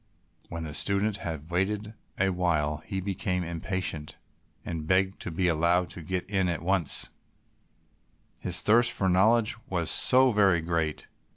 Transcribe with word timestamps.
When 0.49 0.63
the 0.63 0.73
student 0.73 1.17
had 1.17 1.51
waited 1.51 1.93
a 2.19 2.31
while 2.31 2.77
he 2.87 2.99
became 2.99 3.43
impatient, 3.43 4.17
and 4.65 4.87
begged 4.87 5.19
to 5.19 5.29
be 5.29 5.47
allowed 5.47 5.91
to 5.91 6.01
get 6.01 6.27
in 6.27 6.49
at 6.49 6.63
once, 6.63 7.09
his 8.39 8.61
thirst 8.61 8.91
for 8.91 9.07
knowledge 9.09 9.57
was 9.69 9.91
so 9.91 10.31
very 10.31 10.61
great. 10.61 11.05